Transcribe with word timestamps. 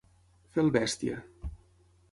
Fer 0.55 0.63
el 0.63 0.73
bèstia. 0.77 1.21